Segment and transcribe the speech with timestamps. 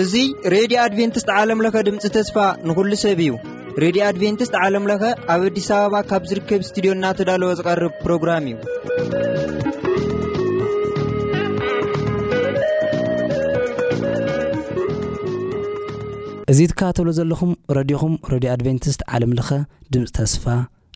[0.00, 0.14] እዙ
[0.54, 2.36] ሬድዮ ኣድቨንትስት ዓለምለኸ ድምፂ ተስፋ
[2.68, 3.30] ንኹሉ ሰብ እዩ
[3.84, 5.02] ሬድዮ ኣድቨንትስት ዓለምለኸ
[5.36, 8.58] ኣብ ኣዲስ ኣበባ ካብ ዝርከብ ስትድዮ እናተዳለወ ዝቐርብ ፕሮግራም እዩ
[16.52, 19.50] እዙ ትካባተብሎ ዘለኹም ረድኹም ረድዮ ኣድቨንትስት ዓለምለኸ
[19.96, 20.44] ድምፂ ተስፋ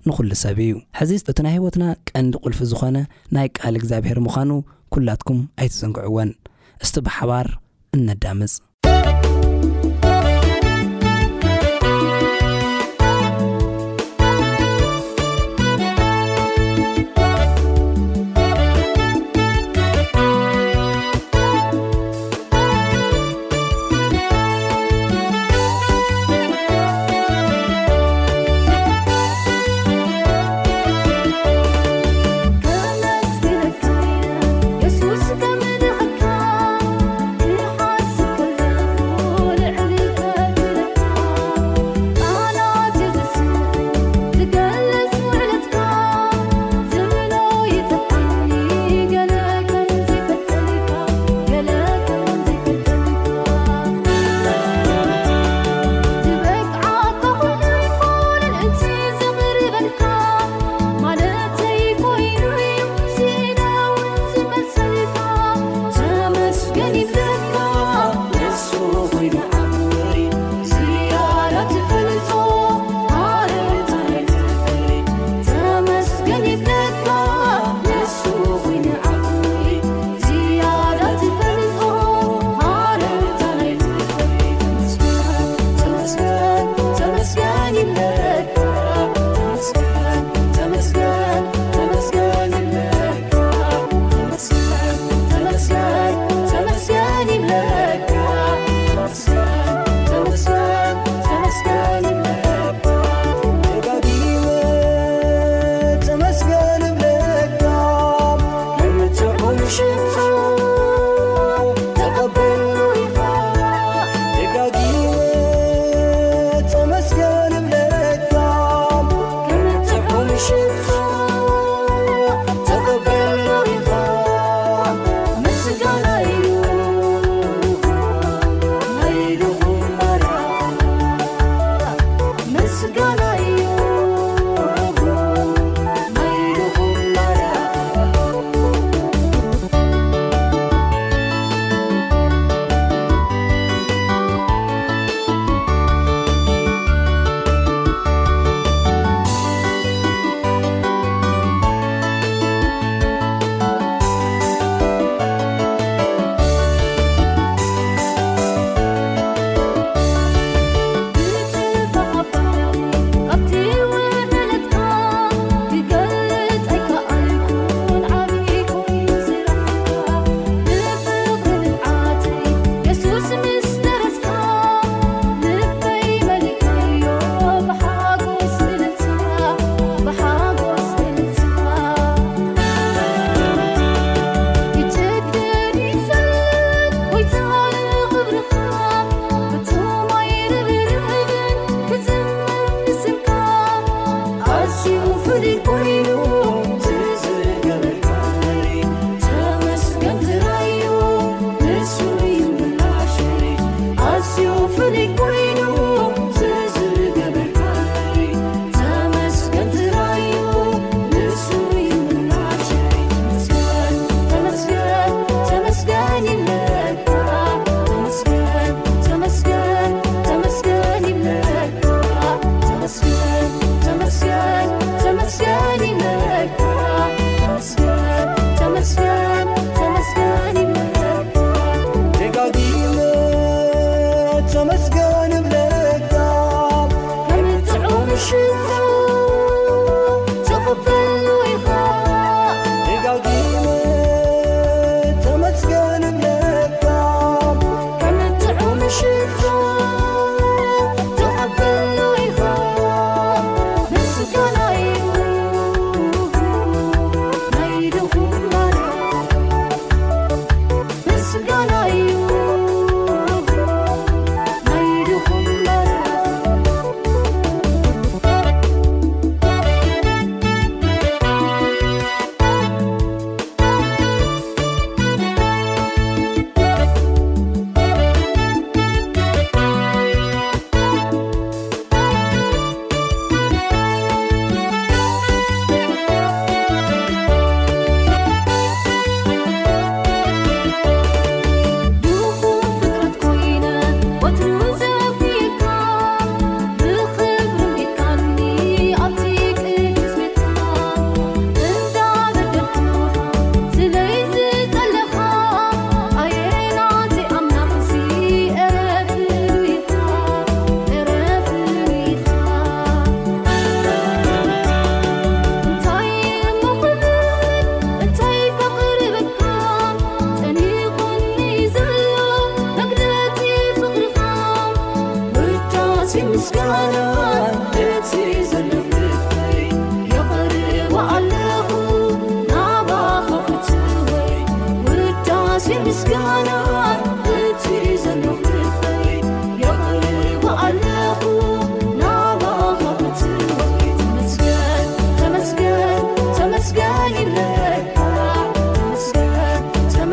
[0.08, 2.96] ንኹሉ ሰብ እዩ ሕዚ እቲ ናይ ህይወትና ቀንዲ ቁልፊ ዝኾነ
[3.36, 4.50] ናይ ቃል እግዚኣብሔር ምዃኑ
[4.94, 6.30] ኲላትኩም ኣይትፅንግዕዎን
[6.84, 7.46] እስቲ ብሓባር
[7.98, 8.54] እነዳምፅ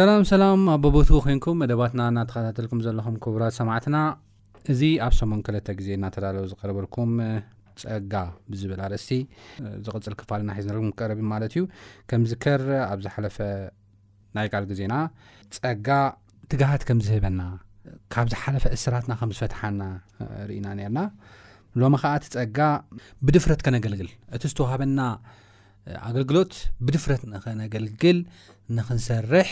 [0.00, 3.96] ሰላም ሰላም ኣቦቦት ኮንኩም መደባትና እናተኸታተልኩም ዘለኹም ክቡራት ሰማዕትና
[4.72, 7.10] እዚ ኣብ ሰሞን ክልተ ግዜ እናተዳለወ ዝቀርበልኩም
[7.82, 8.12] ፀጋ
[8.50, 9.10] ብዝብል ኣርእስቲ
[9.86, 11.64] ዝቅፅል ክፋልና ሒዝነኩም ክቀረብ ማለት እዩ
[12.12, 12.62] ከምዝከር
[12.92, 13.38] ኣብዝሓለፈ
[14.38, 14.94] ናይ ቃል ግዜና
[15.58, 15.88] ፀጋ
[16.52, 17.40] ትጋሃት ከምዝህበና
[18.16, 19.82] ካብ ዝሓለፈ እስራትና ከም ዝፈትሓና
[20.50, 21.02] ርኢና ነርና
[21.84, 22.60] ሎሚ ከዓ እቲ ፀጋ
[23.28, 25.00] ብድፍረት ከነገልግል እቲ ዝተውሃበና
[26.10, 26.54] ኣገልግሎት
[26.86, 28.20] ብድፍረት ንኸነገልግል
[28.78, 29.50] ንክንሰርሕ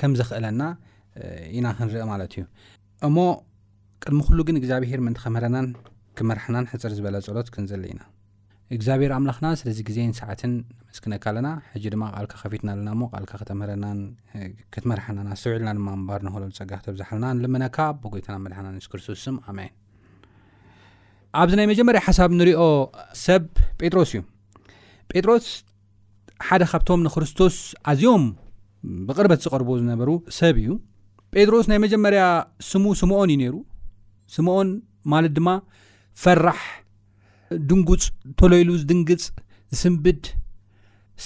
[0.00, 0.62] ከም ዝክእለና
[1.56, 2.42] ኢና ክንርአ ማለት እዩ
[3.06, 3.16] እሞ
[4.02, 5.66] ቅድሚ ኩሉግን እግዚኣብሄር ምንት ከምህረናን
[6.18, 8.02] ክመርሕናን ሕፅር ዝበለ ፀሎት ክንዘል ኢና
[8.76, 12.90] እግዚኣብሄር ኣምላክና ስለዚ ግዜን ሰዓትን ንመስክነካ ኣለና ሕጂ ድማ ቃልካ ከፊትና ኣለና
[13.24, 13.84] ልካ ክተምና
[14.74, 19.72] ክትመርሐናና ስተውልና ድማ እምባር ንክሉፀጋተብዛሓና ልመነካ ብጎይታና መድሓና ንስክርስቶስ ኣሜን
[21.42, 22.60] ኣብዚ ናይ መጀመርያ ሓሳብ ንሪኦ
[23.26, 23.44] ሰብ
[23.80, 24.22] ጴጥሮስ እዩ
[25.12, 25.46] ጴጥሮስ
[26.48, 27.56] ሓደ ካብቶም ንክርስቶስ
[27.92, 28.24] ኣዝዮም
[29.08, 30.68] ብቅርበት ዝቐርቦ ዝነበሩ ሰብ እዩ
[31.34, 32.22] ጴድሮስ ናይ መጀመርያ
[32.70, 33.54] ስሙ ስምኦን እዩ ነይሩ
[34.34, 34.68] ስምኦን
[35.12, 35.48] ማለት ድማ
[36.22, 36.60] ፈራሕ
[37.70, 38.04] ድንጉፅ
[38.40, 39.24] ተለዩሉ ዝድንግፅ
[39.72, 40.24] ዝስምብድ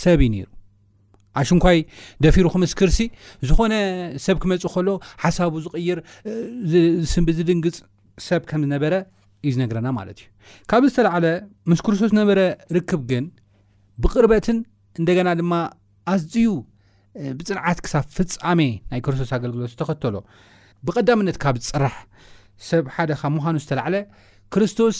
[0.02, 0.49] ሰብ እዩ ነይሩ
[1.40, 1.79] ኣሽንኳይ
[2.25, 2.99] ደፊሩ ክምስክርሲ
[3.49, 3.75] ዝኾነ
[4.25, 4.88] ሰብ ክመፅእ ከሎ
[5.25, 5.99] ሓሳቡ ዝቕይር
[6.73, 7.76] ዝስምብድ ዝድንግፅ
[8.29, 8.95] ሰብ ከም ዝነበረ
[9.45, 10.26] እዩ ዝነግረና ማለት እዩ
[10.71, 11.26] ካብ ዝተለዓለ
[11.73, 12.40] ምስ ክርስቶስ ዝነበረ
[12.79, 13.26] ርክብ ግን
[14.02, 14.59] ብቅርበትን
[15.00, 15.55] እንደገና ድማ
[16.14, 16.49] ኣስዝዩ
[17.38, 20.17] ብፅንዓት ክሳብ ፍፃሜ ናይ ክርስቶስ ኣገልግሎት ዝተኸተሎ
[20.87, 21.95] ብቐዳምነት ካብ ዝፅራሕ
[22.69, 23.97] ሰብ ሓደ ካብ ምዃኑ ዝተላዓለ
[24.55, 24.99] ክርስቶስ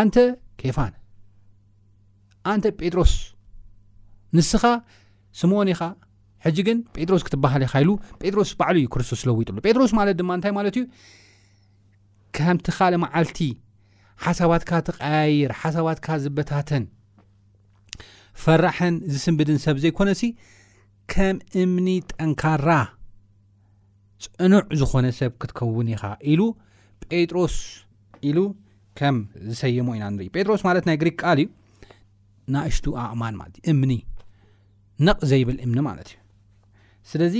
[0.00, 0.16] አንተ
[0.60, 0.92] ኬፋን
[2.52, 3.12] ኣንተ ጴጥሮስ
[4.36, 4.64] ንስኻ
[5.40, 5.82] ስሞኔ ኢኻ
[6.44, 7.90] ሕጂ ግን ጴጥሮስ ክትበሃል ኢካኢሉ
[8.22, 10.84] ጴጥሮስ ባዕሉ እዩ ክርስቶስ ለዊጡሉ ጴጥሮስ ማለት ድማ እንታይ ማለት እዩ
[12.36, 13.38] ከምቲ ኻለ መዓልቲ
[14.26, 16.84] ሓሳባትካ ተቃያይር ሓሳባትካ ዝበታተን
[18.44, 20.24] ፈራሐን ዝስንብድን ሰብ ዘይኮነ ሲ
[21.12, 22.70] ከም እምኒ ጠንካራ
[24.24, 26.02] ፅኑዕ ዝኾነ ሰብ ክትከውን ኢኻ
[26.32, 26.40] ኢሉ
[27.04, 27.56] ጴጥሮስ
[28.28, 28.38] ኢሉ
[28.98, 29.16] ከም
[29.48, 31.48] ዝሰየሙ ኢና ንርኢ ጴጥሮስ ማለት ናይ ግሪክ ቃል እዩ
[32.54, 33.92] ናእሽቱ ኣእማን ማእዩ እምኒ
[35.06, 36.18] ንቕ ዘይብል እምኒ ማለት እዩ
[37.10, 37.34] ስለዚ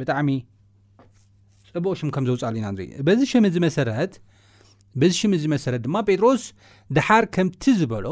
[0.00, 0.28] ብጣዕሚ
[1.74, 4.12] ፅቡቅ ሽም ከም ዘውፃሉ ኢና ንርኢ በዚ ሽ መሰረት
[5.00, 6.42] በዚ ሽም ዝመሰረት ድማ ጴጥሮስ
[6.96, 8.06] ደሓር ከምቲ ዝበሎ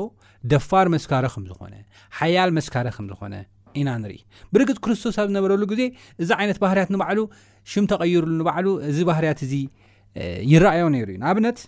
[0.52, 1.12] ደፋር መስረ
[1.52, 2.74] ዝኾነሓያል መስረ
[3.12, 3.34] ዝኾነ
[3.78, 4.12] ኢና ንኢ
[4.54, 5.82] ብርግፅ ክርስቶስ ኣብ ዝነበረሉ ግዜ
[6.22, 7.18] እዚ ዓይነት ባህርያት ንባዕሉ
[7.72, 9.54] ሽም ተቐይሩሉ ንባዕሉ እዚ ባህርያት እዚ
[10.52, 11.58] ይረኣዮ ነይሩ ዩ ኣብነት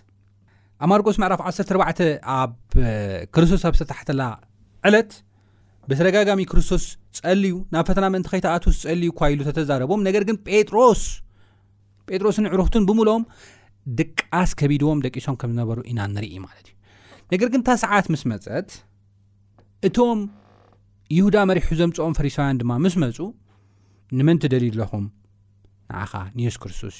[0.83, 2.01] ኣብ ማርቆስ መዕራፍ 14
[2.37, 2.53] ኣብ
[3.35, 4.23] ክርስቶስ ኣብ ዝተታሓተላ
[4.89, 5.11] ዕለት
[5.89, 6.83] ብተደጋጋሚ ክርስቶስ
[7.19, 11.01] ፀልዩ ናብ ፈተና ምእንቲ ኸይተኣትስ ፀልዩ ኳይሉተተዛረቦም ነገር ግን ጴጥሮስ
[12.11, 13.23] ጴጥሮስን ዕሩኽትን ብምሎም
[13.99, 16.75] ድቃስ ከቢድዎም ደቂሶም ከምዝነበሩ ኢና ንርኢ ማለትእዩ
[17.33, 18.69] ነገር ግን እታ ሰዓት ምስ መፀት
[19.87, 20.19] እቶም
[21.17, 23.17] ይሁዳ መሪሑ ዞምፀኦም ፈሪሳውያን ድማ ምስ መፁ
[24.19, 25.05] ንመን ትደልዩ ኣለኹም
[25.91, 26.97] ንዓኻ ንየሱስ ክርስቶስ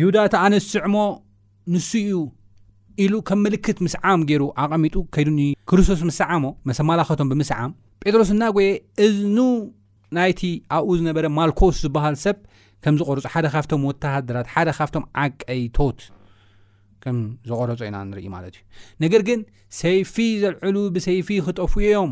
[0.00, 0.96] ይሁዳ እቲ ኣነ ስዕሞ
[1.74, 2.20] ንሱ እዩ
[3.06, 7.70] ኢሉ ከም ምልክት ምስዓም ገይሩ ኣቐሚጡ ከይዱ ንክርስቶስ ምስ ሰዓሞ መሰማላኸቶም ብምስዓም
[8.04, 8.70] ጴጥሮስ እና ጎየ
[9.06, 9.38] እዝኑ
[10.18, 10.42] ናይቲ
[10.76, 12.38] ኣብኡ ዝነበረ ማልኮስ ዝበሃል ሰብ
[12.84, 15.98] ከም ዝቆርፁ ሓደ ካፍቶም ወተሃድራት ሓደ ካብቶም ዓቀይቶት
[17.02, 18.64] ከም ዘቆረፆ ኢና ንርኢ ማለት እዩ
[19.04, 19.40] ነገር ግን
[19.80, 22.10] ሰይፊ ዘልዕሉ ብሰይፊ ክጠፍ ዮም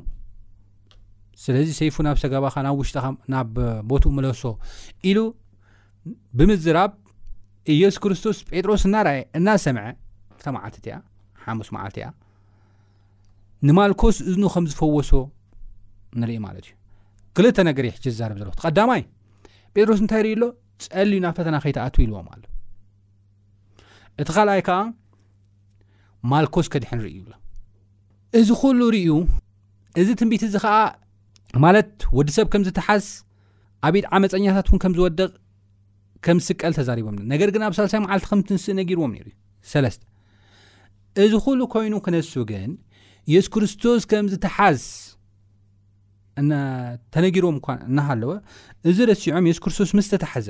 [1.45, 3.57] ስለዚ ሰይፉ ናብ ሰጋባኻ ናብ ውሽጢኻ ናብ
[3.91, 4.43] ቦትኡ ምለሶ
[5.11, 5.19] ኢሉ
[6.39, 6.93] ብምዝራብ
[7.75, 9.85] እየሱ ክርስቶስ ጴጥሮስ እናርእ እናሰምዐ
[10.39, 10.95] ፍታ ማዓልት እቲያ
[11.45, 12.09] ሓሙስ ማዓልቲ ያ
[13.69, 15.11] ንማልኮስ እዝኑ ከም ዝፈወሶ
[16.21, 16.73] ንርኢ ማለት እዩ
[17.37, 19.03] ክልተ ነገር ዩሕጂ ዝዛርብ ዘለ ቀዳማይ
[19.75, 20.47] ጴጥሮስ እንታይ ርኢ ሎ
[20.85, 22.43] ፀሊዩ ናብ ተተና ኸይተኣትው ኢልዎም ኣሎ
[24.23, 24.77] እቲ ካልኣይ ከዓ
[26.33, 27.33] ማልኮስ ከዲሐ ንርኢ ይብሎ
[28.39, 29.11] እዚ ኩሉ ርእዩ
[30.01, 30.77] እዚ ትንቢት እዚ ከዓ
[31.65, 33.05] ማለት ወዲሰብ ከም ዝተሓዝ
[33.87, 35.31] ኣብድ ዓመፀኛታት እውን ከምዝወደቕ
[36.25, 39.35] ከም ዝስቀል ተዛሪቦም ነገር ግን ኣብ ሳላሳይ መዓልቲ ከምትንስእ ነጊርዎም ሩ ዩ
[39.73, 40.03] ሰለስተ
[41.25, 42.71] እዚ ኩሉ ኮይኑ ክነሱ ግን
[43.33, 44.81] የሱ ክርስቶስ ከም ዝተሓዝ
[47.15, 48.33] ተነጊርዎም እኳ እናሃለወ
[48.91, 50.49] እዚ ረሲዖም የሱስ ክርስቶስ ምስ ተተሓዘ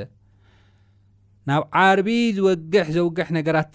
[1.48, 3.74] ናብ ዓርቢ ዝወግሕ ዘውግሕ ነገራት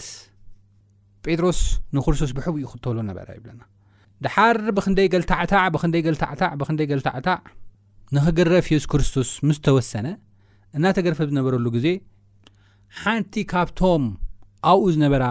[1.26, 1.60] ጴጥሮስ
[1.96, 3.62] ንክርስቶስ ብሕቡ ዩ ክተሉ ነበራ ይብለና
[4.26, 7.40] ድሓር ብክንደይ ገልታዕታዕ ብክንደይ ገልታዕታዕ ብክንደይ ገልታዕታዕ
[8.16, 10.08] ንኽግረፍ የሱስ ክርስቶስ ምስ ተወሰነ
[10.78, 11.88] እናተገርፈብ ዝነበረሉ ግዜ
[13.02, 14.04] ሓንቲ ካብቶም
[14.72, 15.26] ኣብኡ ዝነበራ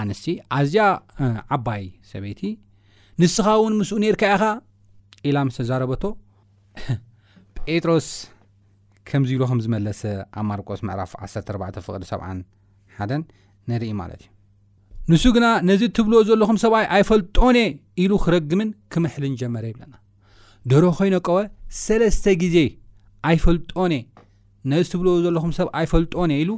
[0.00, 0.26] ኣንስቲ
[0.58, 0.86] ኣዝያ
[1.56, 2.42] ዓባይ ሰበይቲ
[3.22, 4.44] ንስኻ እውን ምስኡ ነኤርካ ኢኻ
[5.28, 6.02] ኢላ ምስ ተዛረበቶ
[7.68, 8.08] ጴጥሮስ
[9.10, 10.00] ከምዚ ብሎ ከም ዝመለሰ
[10.38, 13.14] ኣ ማርቆስ ምዕራፍ 14ፍቅዲ71
[13.70, 14.28] ንርኢ ማለት እዩ
[15.12, 17.68] ንሱ ግና ነዚ እትብልዎ ዘለኹም ሰብኣይ ኣይፈልጦንእ
[18.02, 19.94] ኢሉ ክረግምን ክምሕልን ጀመረ ይብለና
[20.70, 21.38] ደረክ ኸይነቀወ
[21.84, 22.56] ሰለስተ ግዜ
[23.30, 23.72] ኣይፈልጦ
[24.72, 26.50] ነዚ ትብልዎ ዘለኹም ሰብ ኣይፈልጦንእ ኢሉ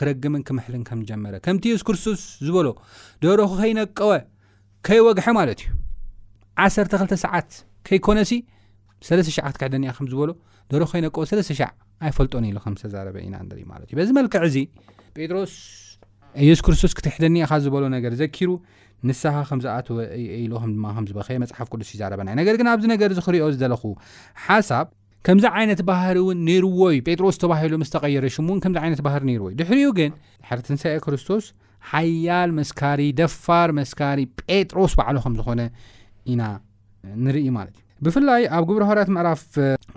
[0.00, 2.66] ክረግምን ክምሕልን ከምጀመረ ከምቲ የሱስ ክርስቶስ ዝበሎ
[3.24, 4.12] ደሮኩ ኸይነቀወ
[4.88, 5.72] ከይወግሐ ማለት እዩ
[6.66, 7.50] 12ሰዓት
[7.88, 8.32] ከይኮነሲ
[9.08, 10.30] 30ሸ ክትካሕደኒ ከዝበሎ
[10.72, 11.66] ደርክ ኸይነቀወ ሸ
[12.06, 14.56] ኣይፈልጦን ኢሉ ምዝተዛረበ ኢናንኢማት እዩ በዚ መልክዕ እዚ
[15.16, 15.54] ጴጥሮስ
[16.46, 18.50] የሱስ ክርስቶስ ክትሕደኒአኻ ዝበሎ ነገር ዘኪሩ
[19.08, 19.98] ንስኻ ከምዝኣተወ
[20.50, 23.82] ሉ ድማከዝበኸ መፅሓፍ ቅዱስ ይዛረበና ነገር ግን ኣብዚ ነገር ዚ ክሪዮ ዝለኹ
[24.46, 24.86] ሓሳብ
[25.26, 29.22] ከምዚ ዓይነት ባህሪ እውን ነይርዎ እዩ ጴጥሮስ ተባሂሉ ምስ ተቀየረ ሽሙ እውን ከምዚ ዓይነት ባህሪ
[29.30, 30.12] ነይርዎ እዩ ድሕርኡ ግን
[30.48, 31.46] ሕ ንሳኤ ክርስቶስ
[31.90, 35.60] ሓያል መስካሪ ደፋር መስካሪ ጴጥሮስ ባዕሉ ከምዝኾነ
[36.32, 36.42] ኢና
[37.26, 39.42] ንርኢ ማለት እዩ ብፍላይ ኣብ ግብርሃርያት ምዕራፍ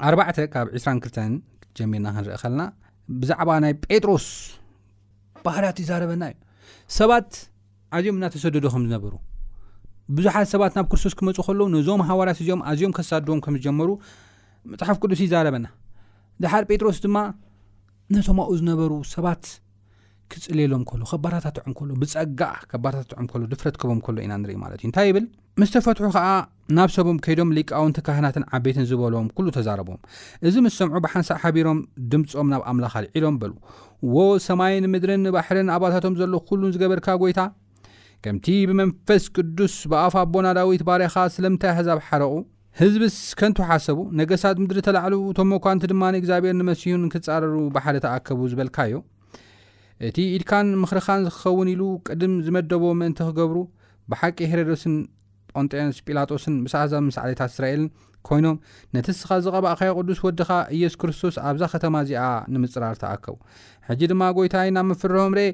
[0.10, 1.17] ኣባተ ካብ 22ተ
[1.78, 2.62] ጀሚርና ክንርኢ ከለና
[3.22, 4.25] ብዛዕባ ናይ ጴጥሮስ
[5.46, 6.38] ባህላት እዩዛረበና እዩ
[7.00, 7.30] ሰባት
[7.98, 9.13] ኣዝዮም እናተሰደዱ ከም ዝነበሩ
[10.18, 13.90] ብዙሓት ሰባት ናብ ክርስቶስ ክመፁ ከለዉ ነዞም ሃዋርያት እዚኦም ኣዝዮም ከሳድዎም ከምዝጀመሩ
[14.72, 15.66] መፅሓፍ ቅዱስ እይዛረበና
[16.44, 17.18] ዚሓደ ጴጥሮስ ድማ
[18.16, 19.44] ነተማኡ ዝነበሩ ሰባት
[20.31, 25.25] ክፅልሎም ሉ ከባታት ም ሎ ብፀጋእ ባምሎድፍረትከቦም ሎኢናእዩታይ ብል
[25.61, 26.27] ምስ ተፈትሑ ከዓ
[26.77, 29.97] ናብ ሰቦም ከይዶም ሊቃውንቲ ካህናትን ዓበይትን ዝበሎዎም ሉ ተዛረቦም
[30.50, 31.79] እዚ ምስ ሰምዑ ብሓንሳዕ ሓቢሮም
[32.11, 33.50] ድምፆም ናብ ኣምላኻዒሎም በ
[34.17, 37.41] ዎ ሰማይን ምድርን ባሕርን ኣባታቶም ዘሎ ኩሉን ዝገበርካ ጎይታ
[38.25, 42.33] ከምቲ ብመንፈስ ቅዱስ ብኣፋ ኣቦናዳዊት ባርኻ ስለምንታይ ኣህዛብ ሓረቑ
[42.79, 49.00] ህዝቢስ ከንተወሓሰቡ ነገሳት ምድሪ ተላዕሉ እቶም መኳንቲ ድማእግዚኣብሔር ንመሲን ክፃረሩ ብሓደ ተኣከቡ ዝዩ
[50.08, 53.58] እቲ ኢድካን ምኽርኻን ዝክኸውን ኢሉ ቅድም ዝመደቦ ምእንቲ ክገብሩ
[54.12, 54.96] ብሓቂ ሄሮዶስን
[55.55, 57.88] ጳንጤኖስ ጲላጦስን ብሳሕዛብ ምስ ዓሌታት እስራኤልን
[58.27, 58.58] ኮይኖም
[58.96, 63.36] ነቲ ስኻ ዝቐባእኸዮ ቅዱስ ወድኻ ኢየሱስ ክርስቶስ ኣብዛ ኸተማ እዚኣ ንምፅራር ተኣከቡ
[63.89, 65.48] ሕጂ ድማ ጐይታይ ናብ ምፍርሆም ርአ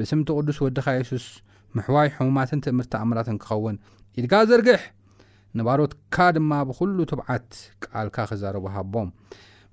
[0.00, 1.26] ብስምቲ ቕዱስ ወድኻ የሱስ
[1.78, 3.76] ምሕዋይ ሕሙማትን ትእምህርቲ ኣእምራትን ክኸውን
[4.20, 4.82] ኢድካ ዘርግሕ
[5.60, 7.48] ንባሮትካ ድማ ብዅሉ ትባዓት
[7.86, 9.08] ቃልካ ክዛረቡ ሃቦም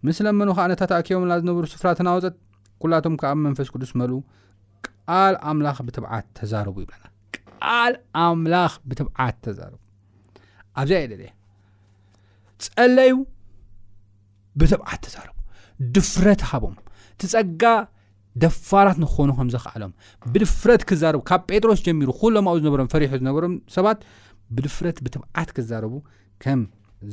[0.08, 2.36] ምስ ለመኑኸኣነታት ኣኪቦምላ ዝነብሩ ስፍራትናወፀት
[2.82, 4.12] ኩላቶም ካብ ኣብ መንፈስ ቅዱስ መል
[4.90, 7.06] ቃል ኣምላኽ ብትብዓት ተዛረቡ ይብለና
[7.60, 7.94] ቃል
[8.24, 9.80] ኣምላኽ ብትብዓት ተዛርቡ
[10.82, 11.24] ኣብዘየ ደለ
[12.66, 13.14] ፀለዩ
[14.62, 15.36] ብትብዓት ተዛርቡ
[15.96, 16.76] ድፍረት ሃቦም
[17.22, 17.64] ትፀጋ
[18.44, 19.94] ደፋራት ንክኮኑ ከም ዝኽኣሎም
[20.34, 24.00] ብድፍረት ክዛርቡ ካብ ጴጥሮስ ጀሚሩ ኩሎምብኡ ዝነበሮም ፈሪሑ ዝነበሮም ሰባት
[24.56, 25.94] ብድፍረት ብትብዓት ክዛረቡ
[26.44, 26.62] ከም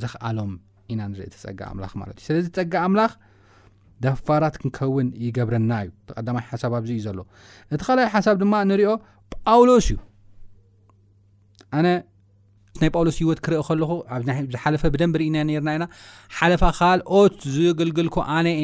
[0.02, 0.52] ዝክኣሎም
[0.92, 3.12] ኢና ንርኢ ትፀጋ ኣምላኽ ማለት እዩ ስለዚ ትፀጋ ኣምላኽ
[4.04, 7.18] ዳፋራት ክንኸውን ይገብረና እዩ ተቀማይ ሓሳብ ዚእዩ ዘሎ
[7.74, 8.90] እቲ ካይ ሓሳብ ድማ ንሪኦ
[9.44, 9.96] ጳውሎስ እዩ
[11.76, 11.86] ኣነ
[12.80, 15.84] ናይ ጳውሎስ ሂወት ክርኢ ከለኹ ኣዝሓለፈ ብደንብ ርኢና ነርና ኢና
[16.38, 18.60] ሓለፋ ካልኦት ዝገልግልኮ ኣነአ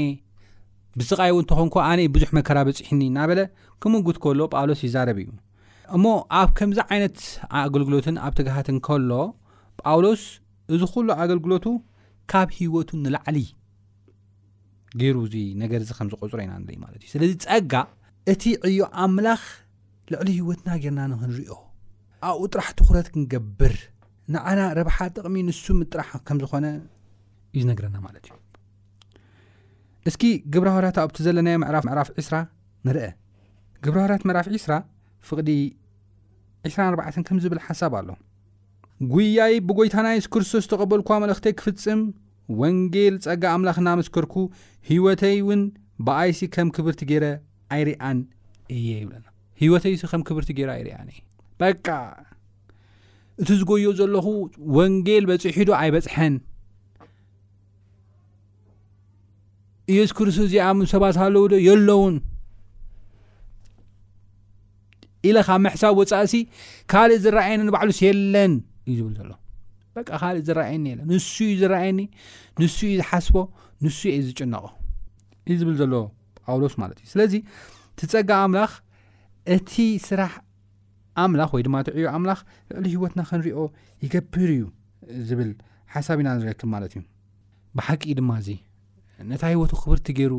[1.01, 3.41] ብስቃይ ው እንተኾንኮ ኣነ ብዙሕ መከራ በፅሕኒ ናበለ
[3.83, 5.31] ክምጉት ከሎ ጳውሎስ ይዛረብ እዩ
[5.97, 6.05] እሞ
[6.41, 7.17] ኣብ ከምዚ ዓይነት
[7.63, 9.11] ኣገልግሎትን ኣብ ትግሃት ከሎ
[9.83, 10.23] ጳውሎስ
[10.75, 11.67] እዚ ኩሉ ኣገልግሎቱ
[12.33, 13.39] ካብ ሂወቱ ንላዕሊ
[15.01, 17.73] ገይሩ እዙ ነገር ዚ ከም ዝቆፅሮ ኢና ንርኢ ማለት እዩ ስለዚ ፀጋ
[18.33, 19.43] እቲ ዕዮ ኣምላኽ
[20.13, 21.55] ልዕሊ ህወትና ገርና ንክንሪኦ
[22.29, 23.75] ኣብኡ ጥራሕ ትኩረት ክንገብር
[24.35, 26.67] ንዓና ረብሓ ጥቕሚ ንሱምምጥራሕ ከምዝኾነ
[27.55, 28.33] እዩ ዝነግረና ማለት እዩ
[30.11, 30.23] እስኪ
[30.55, 32.35] ግብራሃርት ኣብቲ ዘለናዮ መዕራፍ ዒስራ
[32.87, 33.09] ንርአ
[33.85, 34.73] ግብራሃርት መዕራፍ 2ስራ
[35.29, 35.51] ፍቅዲ
[36.71, 38.09] 24 ከምዝብል ሓሳብ ኣሎ
[39.13, 42.01] ጉያይ ብጎይታና የሱ ክርስቶስ ተቀበልኳ መለእክተ ክፍፅም
[42.61, 44.35] ወንጌል ፀጋ ኣምላኽ እናመስከርኩ
[44.91, 45.61] ሂወተይ እውን
[46.07, 47.25] በኣይሲ ከም ክብርቲ ገይረ
[47.77, 48.19] ኣይርአን
[48.77, 49.27] እየ ይብለና
[49.63, 51.21] ሂወተይሲ ከም ክብርቲ ገይረ ኣይርአን እ
[51.63, 51.87] በቃ
[53.43, 54.27] እቲ ዝጎዮ ዘለኹ
[54.79, 56.35] ወንጌል በፅሑዶ ኣይበፅሐን
[59.93, 62.17] ኢየሱ ክርስቶስ እዚኣምኑ ሰባት ኣለውዶ የለውን
[65.29, 66.35] ኢለ ኻብ መሕሳብ ወፃእሲ
[66.93, 68.55] ካልእ ዝረኣየን ንባዕሉስ የለን
[68.91, 69.33] እዩ ዝብል ዘሎ
[69.97, 71.99] በቃ ካልእ ዘረኣየኒ ንሱ እዩ ዘረኣየኒ
[72.61, 73.37] ንሱ እዩ ዝሓስቦ
[73.85, 74.65] ንስ እዩ ዝጭነቆ
[75.49, 75.95] እዩ ዝብል ዘሎ
[76.45, 77.33] ጳውሎስ ማለት እዩ ስለዚ
[77.95, 78.73] እትፀጋ ኣምላኽ
[79.57, 79.73] እቲ
[80.09, 80.33] ስራሕ
[81.25, 82.41] ኣምላኽ ወይ ድማ እትዕዮ ኣምላኽ
[82.75, 83.59] ልዕሊ ሂወትና ክንሪዮ
[84.05, 84.63] ይገብር እዩ
[85.29, 85.51] ዝብል
[85.95, 87.03] ሓሳብ ኢና ንረክብ ማለት እዩ
[87.79, 88.49] ብሓቂ ድማ እዚ
[89.33, 90.33] ነታ ሂወቱ ክብርቲ ገይሩ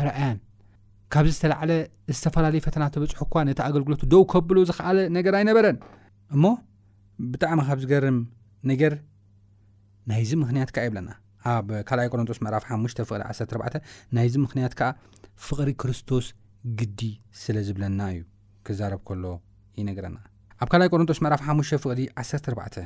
[0.00, 0.36] ኣረኣያን
[1.12, 1.70] ካብዚ ዝተላዕለ
[2.16, 5.76] ዝተፈላለዩ ፈተና ተበፅሑ እኳ ነቲ ኣገልግሎቱ ደው ከብሎ ዝክኣለ ነገር ኣይነበረን
[6.36, 6.44] እሞ
[7.34, 8.18] ብጣዕሚ ካብ ዝገርም
[8.70, 8.92] ነገር
[10.10, 11.10] ናይዚ ምኽንያት ከዓ ይብለና
[11.50, 13.74] ኣብ 2ልኣይ ቆሮንጦስ መዕራፍ 5 ፍቕሪ14
[14.16, 14.88] ናይዚ ምኽንያት ከዓ
[15.46, 16.26] ፍቕሪ ክርስቶስ
[16.78, 17.00] ግዲ
[17.42, 18.20] ስለ ዝብለና እዩ
[18.68, 19.24] ክዛረብ ከሎ
[19.80, 20.16] ዩነገረና
[20.62, 22.78] ኣብ 2ልኣይ ቆሮንጦስ ዕ 5ፍቕሪ14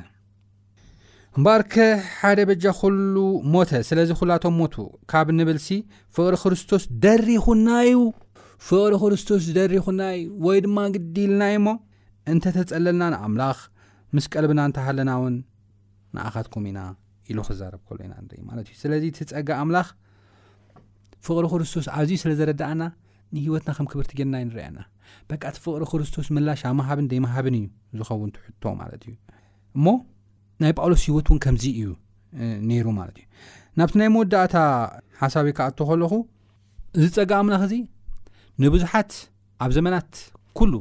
[1.37, 1.85] እምበር ከ
[2.17, 3.15] ሓደ በጃ ኩሉ
[3.53, 4.75] ሞተ ስለዚ ኩላቶም ሞቱ
[5.11, 5.67] ካብ ንብልሲ
[6.15, 8.01] ፍቕሪ ክርስቶስ ደሪኹና እዩ
[8.67, 11.71] ፍቕሪ ክርስቶስ ደሪኹና እዩ ወይ ድማ ግዲ ኢልና እዩ ሞ
[12.33, 13.57] እንተ ተጸለልና ንኣምላኽ
[14.17, 15.35] ምስ ቀልብና እንተሃለና እውን
[16.15, 16.79] ንኣኻትኩም ኢና
[17.31, 19.87] ኢሉ ክዛረብ ከሎ ኢና ንርኢ ማለት እዩ ስለዚ እቲ ፀጋ ኣምላኽ
[21.25, 22.81] ፍቕሪ ክርስቶስ ኣዝዩ ስለ ዘረዳእና
[23.35, 24.79] ንሂወትና ከም ክብርቲ ጌርና ይንርአየና
[25.29, 27.65] በካቲ ፍቕሪ ክርስቶስ ምላሽ ኣብ ምሃብን ደይመሃብን እዩ
[27.99, 29.13] ዝኸውን ትሕቶ ማለት እዩ
[29.77, 29.85] እሞ
[30.63, 31.91] ናይ ጳውሎስ ሂወት እውን ከምዚ እዩ
[32.71, 33.25] ነይሩ ማለት እዩ
[33.79, 34.55] ናብቲ ናይ መወዳእታ
[35.23, 36.13] ሓሳብ ከኣቶ ከለኹ
[36.97, 37.75] እዚ ፀጋ ኣምላኽ እዚ
[38.63, 39.11] ንብዙሓት
[39.65, 40.11] ኣብ ዘመናት
[40.57, 40.73] ኩሉ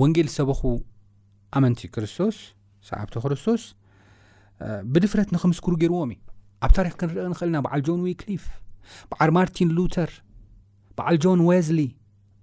[0.00, 0.60] ወንጌል ዝሰበኹ
[1.56, 2.36] ኣመንቲ ክርስቶስ
[2.88, 3.62] ሰዓብቲ ክርስቶስ
[4.92, 6.18] ብድፍረት ንክምስክሩ ገይርዎም እዩ
[6.64, 8.44] ኣብ ታሪክ ክንርኢ ንኽእልና በዓል ጆን ወ ክሊፍ
[9.10, 10.10] በዓል ማርቲን ሉተር
[10.98, 11.88] በዓል ጆን ዋዝሊይ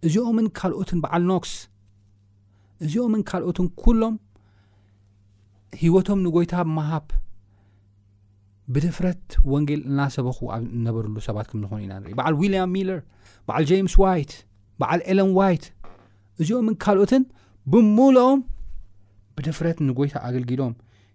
[0.08, 1.54] እዚኦምን ካልኦትን ብዓል ኖክስ
[2.86, 4.16] እዚኦምን ካልኦትን ኩሎም
[5.82, 7.08] ሂወቶም ንጎይታ ምሃብ
[8.74, 13.00] ብድፍረት ወንጌል እናሰበኩ ኣብ ነበርሉ ሰባት ከም ዝኾኑ ኢና ንርኢ በዓል ዊልያም ሚለር
[13.48, 14.32] በዓል ጃምስ ዋይት
[14.82, 15.66] በዓል ኤለን ዋይት
[16.42, 17.24] እዚኦምን ካልኦትን
[17.72, 18.40] ብሙሎም
[19.38, 20.74] ብድፍረት ንጎይታ ኣገልጊሎም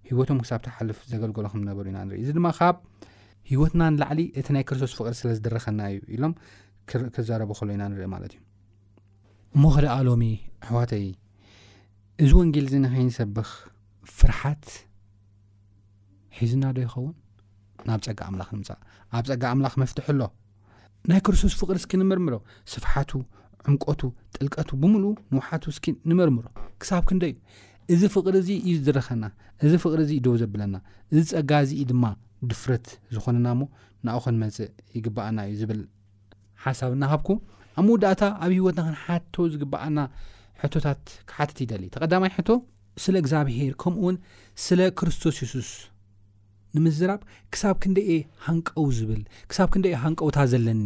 [0.08, 2.76] ሂወቶም ክሳብ ተሓልፍ ዘገልገሎከምዝነበሩ ኢና ንርኢ እዚ ድማ ካብ
[3.50, 6.32] ሂወትና ንላዕሊ እቲ ናይ ክርስቶስ ፍቅሪ ስለዝደረኸና እዩ ኢሎም
[7.16, 8.42] ክዘረቡ ከሎ ኢና ንርኢ ማለት እዩ
[9.56, 10.22] እሞ ኸ ደኣ ሎሚ
[10.66, 11.06] ኣሕዋተይ
[12.24, 13.50] እዚ ወንጌል ዚ ንኸይንሰብኽ
[14.18, 14.64] ፍርሓት
[16.40, 17.14] ሒዝና ዶ ይኸውን
[17.88, 18.70] ናብ ፀጋ ኣምላኽ ንምፃ
[19.18, 20.22] ኣብ ፀጋ ኣምላኽ መፍትሕ ኣሎ
[21.10, 22.34] ናይ ክርስቶስ ፍቅሪ እስኪ ንምርምሮ
[22.72, 23.10] ስፍሓቱ
[23.70, 24.00] ዕምቀቱ
[24.34, 26.46] ጥልቀቱ ብምሉኡ ንውሓቱ እስኪ ንመርምሮ
[26.82, 27.36] ክሳብ ክንደ እዩ
[27.94, 29.24] እዚ ፍቅሪ ዚ እዩ ዝረኸና
[29.66, 30.74] እዚ ፍቕሪእዚ ደው ዘብለና
[31.12, 32.04] እዚ ፀጋ እዚ ድማ
[32.50, 33.62] ድፍረት ዝኮነና ሞ
[34.06, 35.80] ንኣኾን መፅእ ይግባኣና እዩ ዝብል
[36.64, 37.28] ሓሳብ ናሃብኩ
[37.78, 39.98] ኣብ መወዳእታ ኣብ ሂወትና ክን ሓቶ ዝግበኣና
[40.62, 42.50] ሕቶታት ክሓተት ይደሊ ተቀዳማይ ሕቶ
[43.04, 44.16] ስለ እግዚኣብሄር ከምኡእውን
[44.66, 45.70] ስለ ክርስቶስ የሱስ
[46.76, 47.20] ንምዝራብ
[47.54, 48.12] ክሳብ ክንደኤ
[48.46, 50.84] ሃንቀው ዝብል ክሳብ ክንደኤ ሃንቀውታ ዘለኒ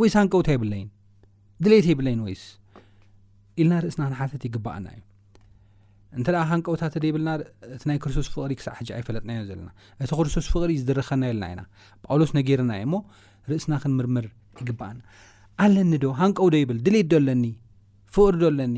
[0.00, 0.88] ወይስ ሃንቀውታ ይብለይን
[1.64, 2.44] ድሌት የብለይን ወይስ
[3.60, 5.02] ኢልና ርእስና ክን ሓተት ይግበኣና እዩ
[6.16, 7.30] እንተ ሃንቀውታ ደብልና
[7.76, 9.68] እቲ ናይ ክርስቶስ ፍቅሪ ክሳዕ ሕ ኣይፈለጥናዮ ዘለና
[10.04, 11.62] እቲ ክርስቶስ ፍቅሪ ዝደረኸና ኢለና ኢና
[12.04, 12.94] ጳውሎስ ነገርና ዩ እሞ
[13.50, 14.26] ርእስና ክንምርምር
[14.60, 14.98] ይግበኣኒ
[15.64, 17.44] ኣለኒ ዶ ሃንቀውዶ ይብል ድሌትዶ ለኒ
[18.14, 18.76] ፍቅሪ ዶ ኣለኒ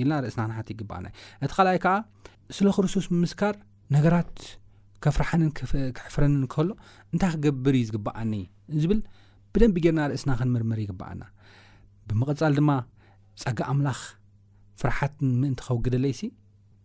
[0.00, 1.14] ኢልና ርእስና ንሓ ይግናእዩ
[1.44, 1.94] እቲ ካኣይ ከዓ
[2.56, 3.54] ስለ ክርስቶስ ብምስካር
[3.96, 4.34] ነገራት
[5.04, 5.50] ከፍርሓንን
[5.98, 6.68] ክሕፍረንን ከሎ
[7.12, 8.32] እንታይ ክገብር ዩ ዝግበኣኒ
[8.82, 9.00] ዝብል
[9.54, 11.22] ብደንቢ ገርና ርእስና ክንምርምር ይግበኣና
[12.08, 12.70] ብምቕፃል ድማ
[13.42, 14.00] ፀጋ ኣምላኽ
[14.80, 16.20] ፍርሓት ምእንቲ ኸውግደለይሲ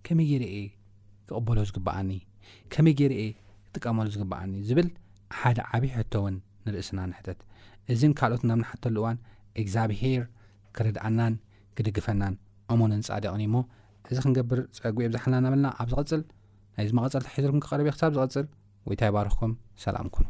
[0.08, 0.50] ከመይ ገርአ
[1.28, 2.12] ክቕበሉ ዝግበኣኒ
[2.74, 3.20] ከመይ ገርአ
[3.65, 4.88] ክጥቀመሉ ዝግበኣኒ ዝብል
[5.39, 7.39] ሓደ ዓብዪ ሕቶውን ንርእስና ንሕተት
[7.93, 9.17] እዚን ካልኦት ናብንሓተሉ እዋን
[9.62, 10.24] እግዚኣብሄር
[10.78, 11.36] ክርድኣናን
[11.78, 12.36] ክድግፈናን
[12.76, 13.56] እሙንንፃድቕኒ እሞ
[14.10, 16.24] እዚ ክንገብር ፀግ ብዛሓልናና በለና ኣብ ዝቐፅል
[16.78, 18.48] ናይዚ መቐፀልቲ ሒዘርኩም ክቐረብየ ክሳብ ዝቐፅል
[18.88, 19.54] ወይ እታይ ባርኽኩም
[19.86, 20.26] ሰላም ኩኑ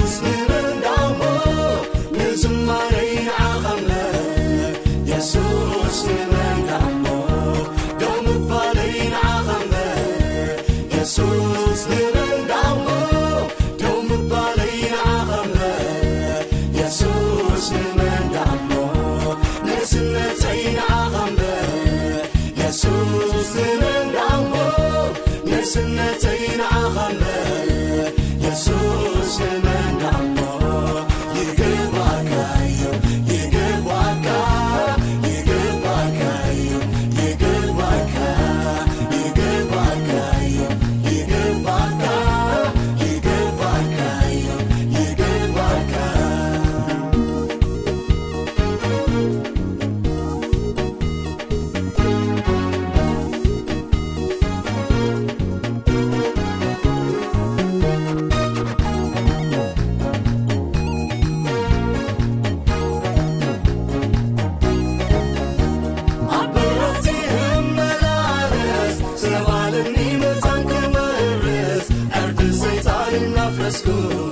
[73.69, 74.30] سو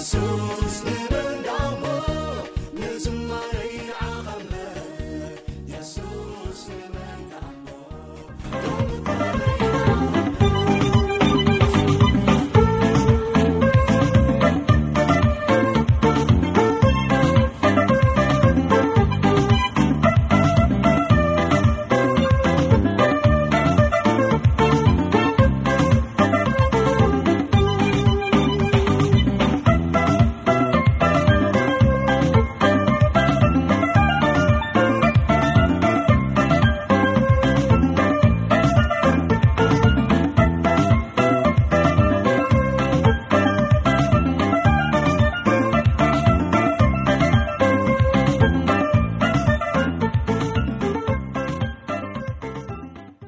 [0.00, 1.15] س صلب